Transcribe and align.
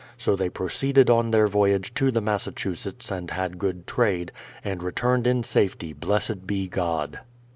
So 0.17 0.35
they 0.35 0.49
proceeded 0.49 1.11
on 1.11 1.29
their 1.29 1.45
voyage 1.45 1.93
to 1.93 2.09
the 2.09 2.21
Massachusetts 2.21 3.11
and 3.11 3.29
had 3.29 3.59
good 3.59 3.85
trade, 3.85 4.31
and 4.63 4.81
returned 4.81 5.27
in 5.27 5.43
safety 5.43 5.93
blessed 5.93 6.47
be 6.47 6.67
God! 6.67 7.19